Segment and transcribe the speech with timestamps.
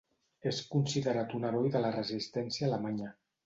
[0.51, 3.17] És considerat un heroi de la resistència alemanya.